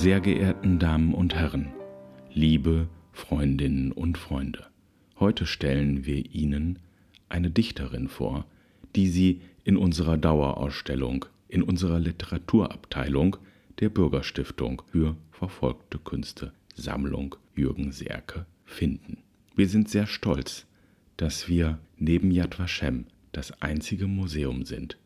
[0.00, 1.72] Sehr geehrten Damen und Herren,
[2.32, 4.64] liebe Freundinnen und Freunde,
[5.18, 6.78] heute stellen wir Ihnen
[7.28, 8.46] eine Dichterin vor,
[8.94, 13.38] die Sie in unserer Dauerausstellung, in unserer Literaturabteilung
[13.80, 19.18] der Bürgerstiftung für verfolgte Künste Sammlung Jürgen Serke finden.
[19.56, 20.64] Wir sind sehr stolz,
[21.16, 24.96] dass wir neben Yad Vashem das einzige Museum sind,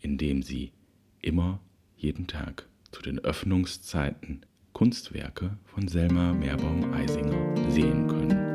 [0.00, 0.72] in dem Sie
[1.20, 1.60] immer
[1.98, 8.54] jeden Tag zu den Öffnungszeiten Kunstwerke von Selma Meerbaum-Eisinger sehen können.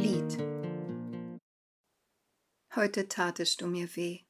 [0.00, 0.38] Lied
[2.74, 4.20] Heute tatest du mir weh.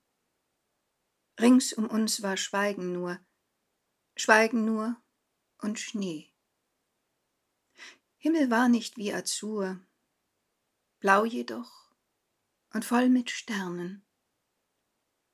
[1.40, 3.20] Rings um uns war Schweigen nur,
[4.16, 4.96] Schweigen nur
[5.58, 6.32] und Schnee.
[8.16, 9.80] Himmel war nicht wie Azur,
[10.98, 11.92] blau jedoch
[12.74, 14.04] und voll mit Sternen.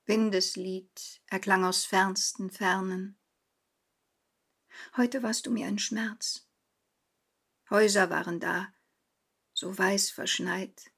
[0.07, 3.19] Windeslied erklang aus fernsten Fernen.
[4.99, 6.47] Heute warst du mir ein Schmerz.
[7.71, 8.71] Häuser waren da,
[9.55, 10.93] so weiß verschneit,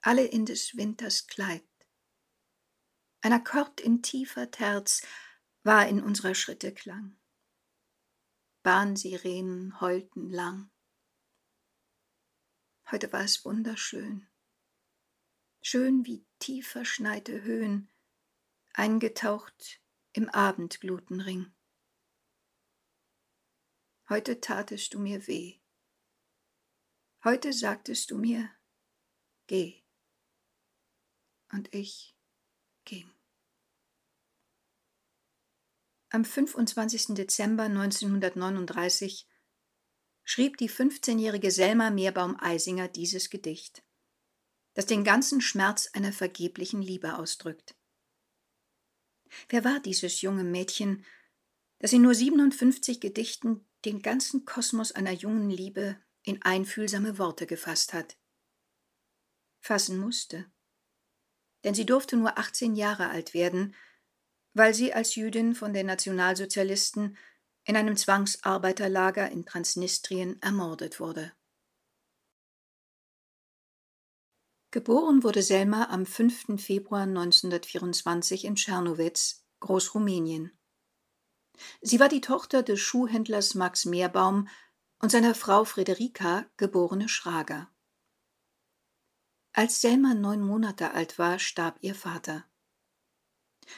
[0.00, 1.68] alle in des Winters Kleid.
[3.20, 5.02] Ein Akkord in tiefer Terz
[5.62, 7.18] war in unserer Schritte Klang.
[8.62, 10.70] Bahnsirenen heulten lang.
[12.90, 14.26] Heute war es wunderschön,
[15.60, 17.90] schön wie tief verschneite Höhen,
[18.76, 19.80] eingetaucht
[20.12, 21.50] im Abendglutenring.
[24.10, 25.58] Heute tatest du mir weh.
[27.24, 28.50] Heute sagtest du mir,
[29.46, 29.82] geh.
[31.52, 32.14] Und ich
[32.84, 33.10] ging.
[36.10, 37.14] Am 25.
[37.14, 39.26] Dezember 1939
[40.22, 43.82] schrieb die 15-jährige Selma Meerbaum-Eisinger dieses Gedicht,
[44.74, 47.75] das den ganzen Schmerz einer vergeblichen Liebe ausdrückt.
[49.48, 51.04] Wer war dieses junge Mädchen,
[51.78, 57.92] das in nur 57 Gedichten den ganzen Kosmos einer jungen Liebe in einfühlsame Worte gefasst
[57.92, 58.16] hat?
[59.60, 60.46] Fassen musste.
[61.64, 63.74] Denn sie durfte nur 18 Jahre alt werden,
[64.54, 67.16] weil sie als Jüdin von den Nationalsozialisten
[67.64, 71.32] in einem Zwangsarbeiterlager in Transnistrien ermordet wurde.
[74.76, 76.60] Geboren wurde Selma am 5.
[76.62, 80.52] Februar 1924 in Czernowitz, Großrumänien.
[81.80, 84.48] Sie war die Tochter des Schuhhändlers Max Meerbaum
[84.98, 87.70] und seiner Frau Friederika, geborene Schrager.
[89.54, 92.44] Als Selma neun Monate alt war, starb ihr Vater.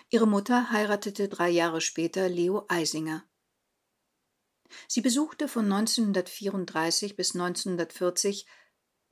[0.09, 3.23] Ihre Mutter heiratete drei Jahre später Leo Eisinger.
[4.89, 8.49] Sie besuchte von 1934 bis 1940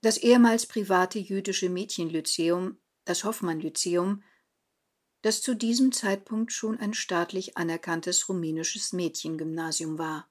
[0.01, 4.23] das ehemals private jüdische Mädchenlyzeum, das Hoffmann-Lyzeum,
[5.23, 10.31] das zu diesem Zeitpunkt schon ein staatlich anerkanntes rumänisches Mädchengymnasium war.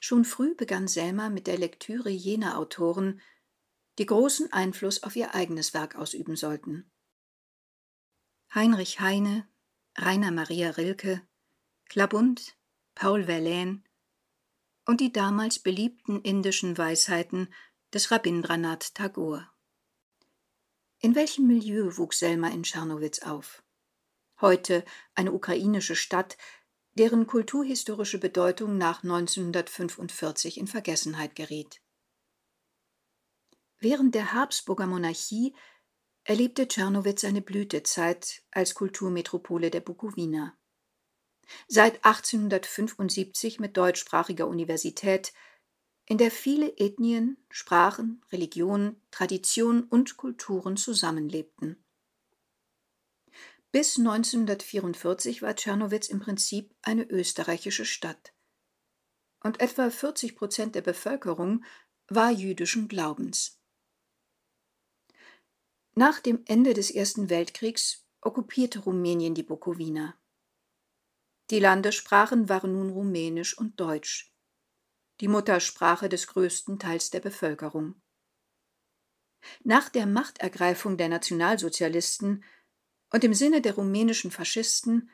[0.00, 3.20] Schon früh begann Selma mit der Lektüre jener Autoren,
[3.98, 6.90] die großen Einfluss auf ihr eigenes Werk ausüben sollten.
[8.54, 9.48] Heinrich Heine,
[9.96, 11.26] Rainer Maria Rilke,
[11.86, 12.56] Klabund,
[12.94, 13.82] Paul Verlaine
[14.86, 17.52] und die damals beliebten indischen Weisheiten
[17.92, 19.48] des Rabindranath Tagore.
[21.00, 23.62] In welchem Milieu wuchs Selma in Tschernowitz auf?
[24.40, 26.38] Heute eine ukrainische Stadt,
[26.94, 31.82] deren kulturhistorische Bedeutung nach 1945 in Vergessenheit geriet.
[33.78, 35.54] Während der Habsburger Monarchie
[36.24, 40.56] erlebte Tschernowitz eine Blütezeit als Kulturmetropole der Bukowina.
[41.68, 45.32] Seit 1875 mit deutschsprachiger Universität,
[46.06, 51.82] in der viele Ethnien, Sprachen, Religionen, Traditionen und Kulturen zusammenlebten.
[53.72, 58.32] Bis 1944 war Tschernowitz im Prinzip eine österreichische Stadt.
[59.42, 61.64] Und etwa 40 Prozent der Bevölkerung
[62.08, 63.60] war jüdischen Glaubens.
[65.94, 70.14] Nach dem Ende des Ersten Weltkriegs okkupierte Rumänien die Bukowina.
[71.50, 74.32] Die Landessprachen waren nun Rumänisch und Deutsch,
[75.20, 77.94] die Muttersprache des größten Teils der Bevölkerung.
[79.62, 82.42] Nach der Machtergreifung der Nationalsozialisten
[83.12, 85.08] und im Sinne der rumänischen Faschisten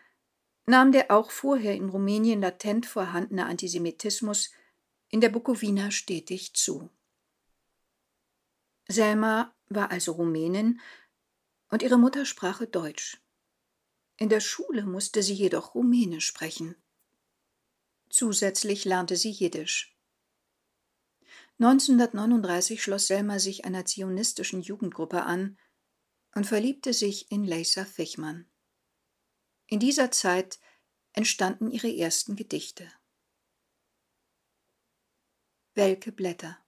[0.65, 4.51] nahm der auch vorher in Rumänien latent vorhandene Antisemitismus
[5.09, 6.89] in der Bukowina stetig zu.
[8.89, 10.81] Selma war also Rumänin
[11.69, 13.22] und ihre Muttersprache Deutsch.
[14.23, 16.77] In der Schule musste sie jedoch Rumänisch sprechen.
[18.09, 19.99] Zusätzlich lernte sie Jiddisch.
[21.59, 25.59] 1939 schloss Selma sich einer zionistischen Jugendgruppe an
[26.37, 28.49] und verliebte sich in Leisa Fichmann.
[29.67, 30.61] In dieser Zeit
[31.15, 32.93] entstanden ihre ersten Gedichte.
[35.75, 36.65] Welke Blätter.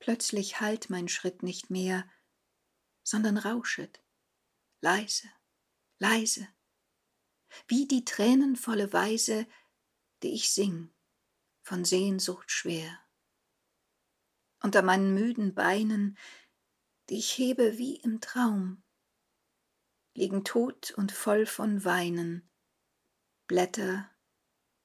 [0.00, 2.10] Plötzlich hallt mein Schritt nicht mehr,
[3.04, 4.02] sondern rauschet,
[4.86, 5.28] leise,
[5.98, 6.46] leise,
[7.66, 9.48] wie die tränenvolle Weise,
[10.22, 10.94] die ich sing,
[11.64, 12.96] von Sehnsucht schwer.
[14.62, 16.16] Unter meinen müden Beinen,
[17.08, 18.84] die ich hebe wie im Traum,
[20.14, 22.48] liegen tot und voll von Weinen
[23.48, 24.08] Blätter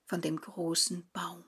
[0.05, 1.45] von dem großen Baum.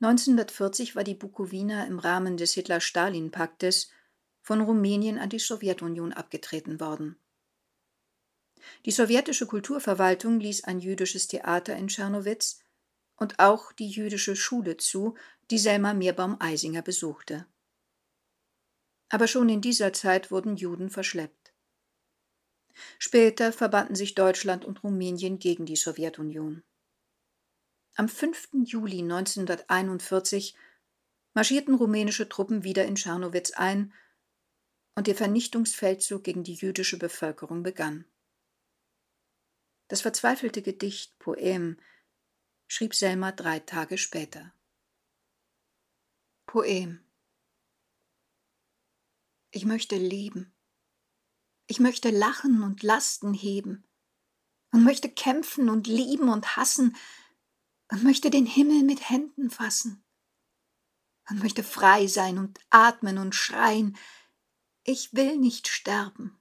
[0.00, 3.90] 1940 war die Bukowina im Rahmen des Hitler-Stalin-Paktes
[4.42, 7.16] von Rumänien an die Sowjetunion abgetreten worden.
[8.84, 12.60] Die sowjetische Kulturverwaltung ließ ein jüdisches Theater in Tschernowitz
[13.16, 15.16] und auch die jüdische Schule zu,
[15.50, 17.46] die Selma Meerbaum-Eisinger besuchte.
[19.08, 21.52] Aber schon in dieser Zeit wurden Juden verschleppt.
[22.98, 26.62] Später verbanden sich Deutschland und Rumänien gegen die Sowjetunion.
[27.94, 28.48] Am 5.
[28.64, 30.56] Juli 1941
[31.34, 33.92] marschierten rumänische Truppen wieder in Tschernowitz ein
[34.94, 38.04] und der Vernichtungsfeldzug gegen die jüdische Bevölkerung begann.
[39.88, 41.78] Das verzweifelte Gedicht Poem
[42.66, 44.54] schrieb Selma drei Tage später.
[46.46, 47.04] Poem
[49.50, 50.54] Ich möchte leben.
[51.66, 53.86] Ich möchte lachen und Lasten heben
[54.72, 56.96] und möchte kämpfen und lieben und hassen,
[57.92, 60.02] und möchte den Himmel mit Händen fassen
[61.28, 63.98] und möchte frei sein und atmen und schreien.
[64.84, 66.40] Ich will nicht sterben.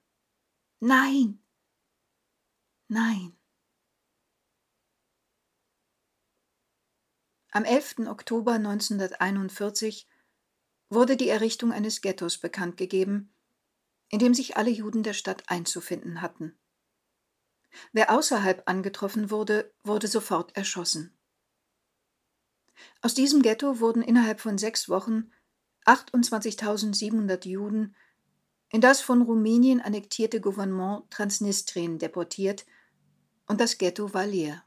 [0.80, 1.44] Nein,
[2.88, 3.38] nein.
[7.52, 8.08] Am 11.
[8.08, 10.08] Oktober 1941
[10.90, 13.32] wurde die Errichtung eines Ghettos bekannt gegeben,
[14.10, 16.58] in dem sich alle Juden der Stadt einzufinden hatten.
[17.92, 21.16] Wer außerhalb angetroffen wurde, wurde sofort erschossen.
[23.02, 25.32] Aus diesem Ghetto wurden innerhalb von sechs Wochen
[25.86, 27.96] 28.700 Juden
[28.72, 32.66] in das von Rumänien annektierte Gouvernement Transnistrien deportiert
[33.48, 34.64] und das Ghetto war leer.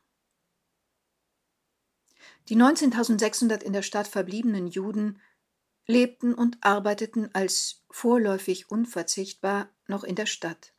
[2.49, 5.21] Die 19.600 in der Stadt verbliebenen Juden
[5.87, 10.75] lebten und arbeiteten als vorläufig unverzichtbar noch in der Stadt.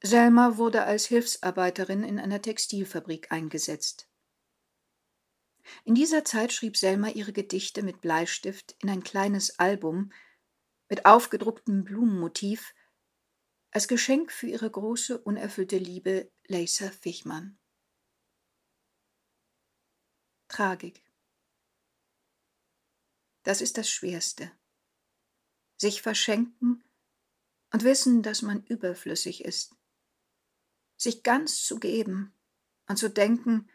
[0.00, 4.08] Selma wurde als Hilfsarbeiterin in einer Textilfabrik eingesetzt.
[5.84, 10.12] In dieser Zeit schrieb Selma ihre Gedichte mit Bleistift in ein kleines Album
[10.88, 12.74] mit aufgedrucktem Blumenmotiv
[13.70, 17.58] als Geschenk für ihre große, unerfüllte Liebe Leisa Fichmann.
[20.48, 21.04] Tragik.
[23.42, 24.50] Das ist das Schwerste.
[25.76, 26.82] Sich verschenken
[27.72, 29.74] und wissen, dass man überflüssig ist.
[30.96, 32.34] Sich ganz zu geben
[32.88, 33.70] und zu denken,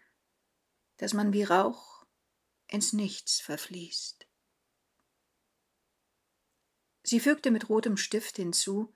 [0.98, 2.06] dass man wie Rauch
[2.68, 4.23] ins Nichts verfließt.
[7.04, 8.96] Sie fügte mit rotem Stift hinzu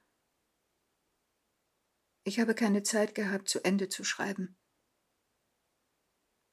[2.23, 4.57] Ich habe keine Zeit gehabt, zu Ende zu schreiben.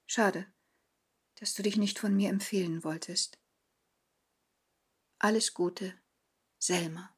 [0.07, 0.47] Schade,
[1.37, 3.39] dass du dich nicht von mir empfehlen wolltest.
[5.19, 5.95] Alles Gute,
[6.59, 7.17] Selma.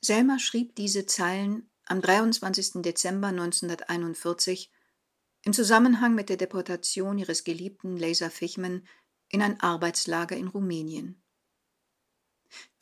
[0.00, 2.82] Selma schrieb diese Zeilen am 23.
[2.82, 4.70] Dezember 1941
[5.42, 8.86] im Zusammenhang mit der Deportation ihres geliebten Laser Fichman
[9.28, 11.23] in ein Arbeitslager in Rumänien.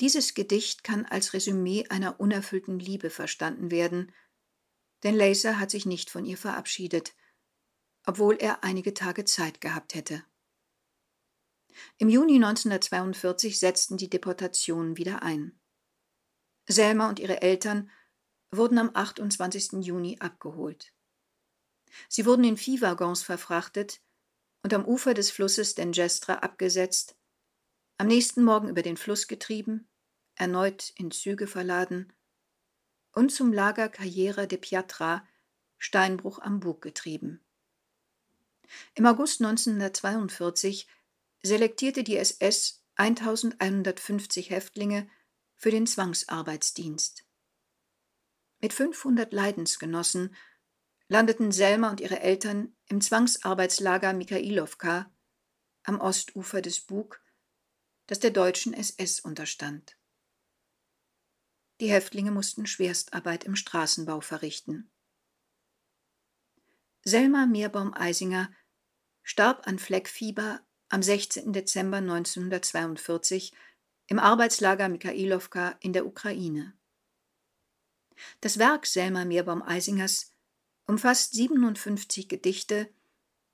[0.00, 4.12] Dieses Gedicht kann als Resümee einer unerfüllten Liebe verstanden werden,
[5.02, 7.14] denn Laser hat sich nicht von ihr verabschiedet,
[8.06, 10.24] obwohl er einige Tage Zeit gehabt hätte.
[11.98, 15.58] Im Juni 1942 setzten die Deportationen wieder ein.
[16.68, 17.90] Selma und ihre Eltern
[18.50, 19.84] wurden am 28.
[19.84, 20.92] Juni abgeholt.
[22.08, 24.00] Sie wurden in Viehwaggons verfrachtet
[24.62, 27.16] und am Ufer des Flusses Dengestra abgesetzt,
[28.02, 29.86] am nächsten Morgen über den Fluss getrieben,
[30.34, 32.12] erneut in Züge verladen
[33.12, 35.24] und zum Lager Carriera de Piatra,
[35.78, 37.44] Steinbruch am Bug getrieben.
[38.94, 40.88] Im August 1942
[41.44, 45.08] selektierte die SS 1150 Häftlinge
[45.54, 47.24] für den Zwangsarbeitsdienst.
[48.60, 50.34] Mit 500 Leidensgenossen
[51.06, 55.08] landeten Selma und ihre Eltern im Zwangsarbeitslager Mikhailovka
[55.84, 57.21] am Ostufer des Bug,
[58.06, 59.96] das der deutschen SS unterstand.
[61.80, 64.90] Die Häftlinge mussten Schwerstarbeit im Straßenbau verrichten.
[67.04, 68.52] Selma Meerbaum-Eisinger
[69.22, 71.52] starb an Fleckfieber am 16.
[71.52, 73.52] Dezember 1942
[74.06, 76.74] im Arbeitslager Mikhailowka in der Ukraine.
[78.40, 80.32] Das Werk Selma Meerbaum-Eisingers
[80.86, 82.92] umfasst 57 Gedichte,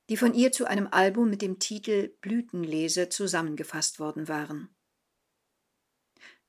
[0.08, 4.74] die von ihr zu einem Album mit dem Titel Blütenlese zusammengefasst worden waren.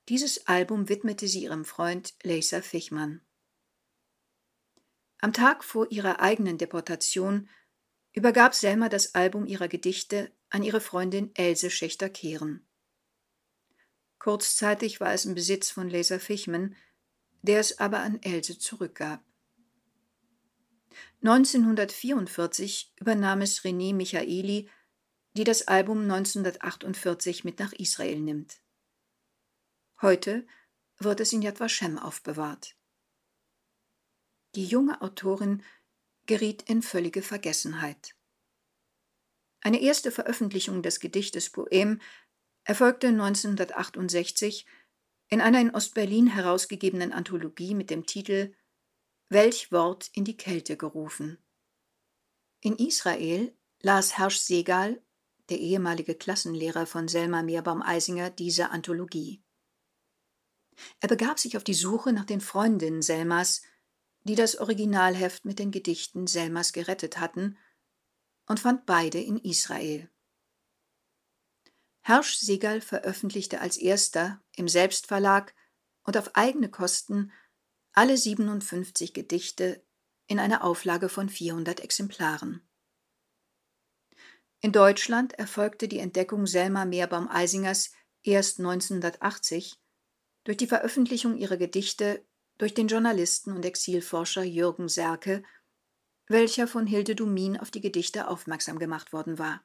[0.07, 3.21] Dieses Album widmete sie ihrem Freund Leisa Fichmann.
[5.19, 7.49] Am Tag vor ihrer eigenen Deportation
[8.13, 12.65] übergab Selma das Album ihrer Gedichte an ihre Freundin Else Schächter-Kehren.
[14.17, 16.75] Kurzzeitig war es im Besitz von Leser Fichmann,
[17.41, 19.23] der es aber an Else zurückgab.
[21.21, 24.69] 1944 übernahm es René Michaeli,
[25.35, 28.61] die das Album 1948 mit nach Israel nimmt.
[30.01, 30.47] Heute
[30.97, 32.77] wird es in Yad Vashem aufbewahrt.
[34.55, 35.61] Die junge Autorin
[36.25, 38.15] geriet in völlige Vergessenheit.
[39.61, 41.99] Eine erste Veröffentlichung des Gedichtes Poem
[42.63, 44.65] erfolgte 1968
[45.27, 48.55] in einer in Ostberlin herausgegebenen Anthologie mit dem Titel
[49.31, 51.37] Welch Wort in die Kälte gerufen.
[52.61, 55.03] In Israel las Hersch Segal,
[55.49, 59.43] der ehemalige Klassenlehrer von Selma Meerbaum-Eisinger, diese Anthologie.
[60.99, 63.61] Er begab sich auf die Suche nach den Freundinnen Selmas,
[64.23, 67.55] die das Originalheft mit den Gedichten Selmas gerettet hatten,
[68.47, 70.09] und fand beide in Israel.
[72.01, 75.53] Hersch Segal veröffentlichte als erster im Selbstverlag
[76.01, 77.31] und auf eigene Kosten
[77.99, 79.83] alle 57 Gedichte
[80.25, 82.65] in einer Auflage von 400 Exemplaren.
[84.61, 87.91] In Deutschland erfolgte die Entdeckung Selma Meerbaum-Eisingers
[88.23, 89.81] erst 1980
[90.45, 92.25] durch die Veröffentlichung ihrer Gedichte
[92.57, 95.43] durch den Journalisten und Exilforscher Jürgen Serke,
[96.27, 99.61] welcher von Hilde Dumin auf die Gedichte aufmerksam gemacht worden war.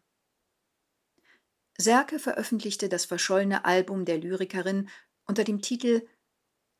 [1.78, 4.88] Serke veröffentlichte das verschollene Album der Lyrikerin
[5.24, 6.04] unter dem Titel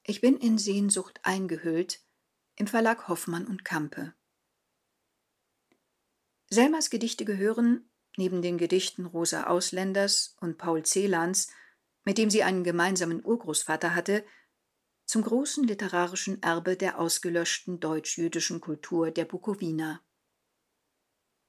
[0.07, 2.03] Ich bin in Sehnsucht eingehüllt
[2.57, 4.13] im Verlag Hoffmann und Kampe.
[6.51, 11.49] Selmas Gedichte gehören, neben den Gedichten Rosa Ausländers und Paul Celans,
[12.05, 14.27] mit dem sie einen gemeinsamen Urgroßvater hatte,
[15.07, 20.03] zum großen literarischen Erbe der ausgelöschten deutsch-jüdischen Kultur der Bukowina.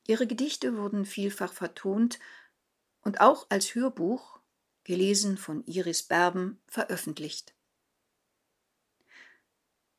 [0.08, 2.20] Ihre Gedichte wurden vielfach vertont
[3.02, 4.40] und auch als Hörbuch,
[4.86, 7.55] gelesen von Iris Berben, veröffentlicht.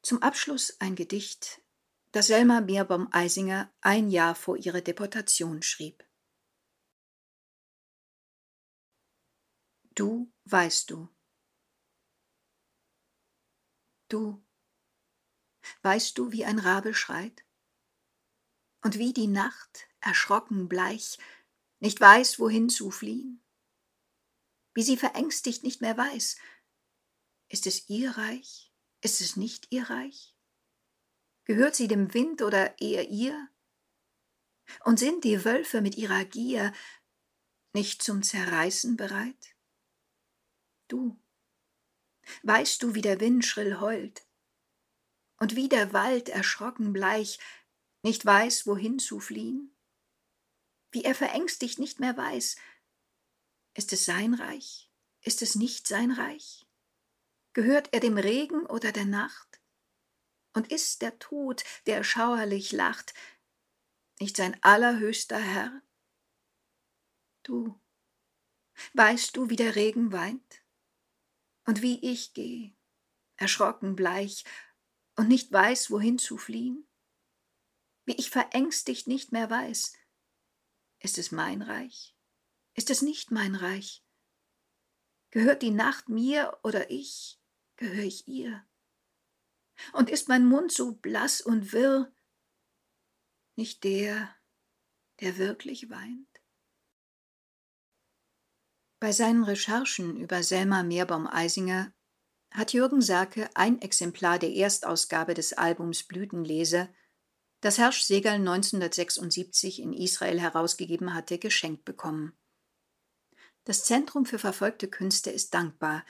[0.06, 1.60] Zum Abschluss ein Gedicht,
[2.12, 6.08] das Selma Meerbaum-Eisinger ein Jahr vor ihrer Deportation schrieb.
[9.96, 11.08] Du weißt du.
[14.08, 14.46] Du,
[15.82, 17.44] weißt du, wie ein Rabe schreit?
[18.82, 21.18] Und wie die Nacht, erschrocken bleich,
[21.80, 23.42] nicht weiß, wohin zu fliehen?
[24.72, 26.36] Wie sie verängstigt nicht mehr weiß,
[27.48, 28.65] ist es ihr Reich,
[29.06, 30.36] ist es nicht ihr Reich?
[31.44, 33.48] Gehört sie dem Wind oder eher ihr?
[34.84, 36.72] Und sind die Wölfe mit ihrer Gier
[37.72, 39.54] nicht zum Zerreißen bereit?
[40.88, 41.18] Du,
[42.42, 44.26] Weißt du, wie der Wind schrill heult?
[45.38, 47.38] Und wie der Wald erschrocken bleich
[48.02, 49.76] nicht weiß, wohin zu fliehen?
[50.90, 52.56] Wie er verängstigt nicht mehr weiß.
[53.74, 54.90] Ist es sein Reich?
[55.20, 56.65] Ist es nicht sein Reich?
[57.56, 59.62] Gehört er dem Regen oder der Nacht?
[60.52, 63.14] Und ist der Tod, der schauerlich lacht,
[64.20, 65.80] nicht sein allerhöchster Herr?
[67.42, 67.80] Du,
[68.92, 70.66] weißt du, wie der Regen weint?
[71.66, 72.74] und wie ich gehe,
[73.36, 74.44] erschrocken bleich
[75.16, 76.88] und nicht weiß, wohin zu fliehen?
[78.04, 79.94] Wie ich verängstigt nicht mehr weiß.
[81.00, 82.16] Ist es mein Reich?
[82.74, 84.04] Ist es nicht mein Reich?
[85.30, 87.40] Gehört die Nacht mir oder ich?
[87.76, 88.64] Gehöre ich ihr?
[89.92, 92.12] Und ist mein Mund so blass und wirr?
[93.56, 94.34] Nicht der,
[95.20, 96.28] der wirklich weint?
[98.98, 101.92] Bei seinen Recherchen über Selma Meerbaum-Eisinger
[102.50, 106.88] hat Jürgen Serke ein Exemplar der Erstausgabe des Albums Blütenlese,
[107.60, 112.32] das Hersch Segal 1976 in Israel herausgegeben hatte, geschenkt bekommen.
[113.64, 116.04] Das Zentrum für verfolgte Künste ist dankbar,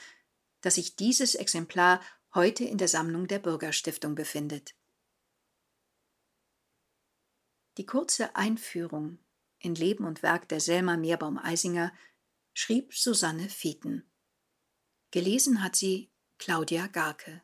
[0.67, 2.01] dass sich dieses Exemplar
[2.35, 4.75] heute in der Sammlung der Bürgerstiftung befindet.
[7.77, 9.21] Die kurze Einführung
[9.61, 11.93] in Leben und Werk der Selma Meerbaum-Eisinger
[12.53, 14.11] schrieb Susanne Fieten.
[15.13, 17.43] Gelesen hat sie Claudia Garke.